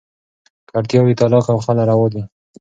[0.67, 2.21] که اړتیا وي، طلاق او خلع روا دي.